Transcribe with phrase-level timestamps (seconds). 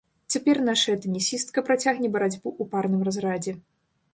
[0.35, 3.55] Цяпер нашая тэнісістка працягне барацьбу ў парным разрадзе.